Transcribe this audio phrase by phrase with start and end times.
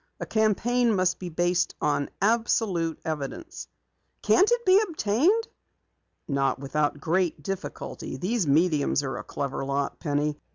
[0.19, 3.67] A campaign must be based on absolute evidence."
[4.23, 5.47] "Can't it be obtained?"
[6.27, 8.17] "Not without great difficulty.
[8.17, 10.39] These mediums are a clever lot, Penny.